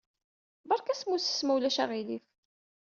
[0.67, 2.25] Beṛka asmusses ma ulac aɣilif.